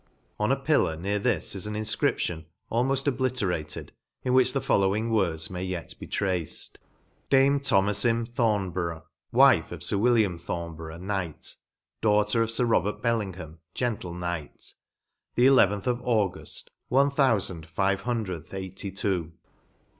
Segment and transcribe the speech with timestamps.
[0.39, 3.91] On a pillar, near this, is an infcription, almoft obliterated,
[4.23, 6.79] in which the following words may yet be traced:"
[7.29, 11.55] Dame aoS ENGLAND*" Dame Thomafim Thornburgh WifFe of Sir William Thornburgh Knyght
[12.01, 14.73] Daughter of Sir Robert Bellingham Gentle Knyght:
[15.35, 19.33] the ellventhe of Auguft On thoufand fyue hundreth eightie too."